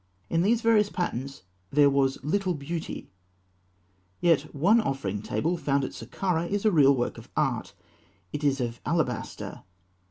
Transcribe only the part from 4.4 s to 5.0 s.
one